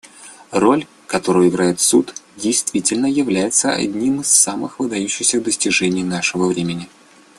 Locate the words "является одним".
3.05-4.21